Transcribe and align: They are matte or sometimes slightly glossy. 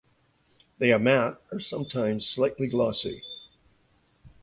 They 0.79 0.91
are 0.93 0.97
matte 0.97 1.39
or 1.51 1.59
sometimes 1.59 2.25
slightly 2.25 2.65
glossy. 2.65 3.21